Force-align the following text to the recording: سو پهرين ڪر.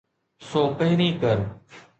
سو 0.47 0.61
پهرين 0.77 1.13
ڪر. 1.21 1.37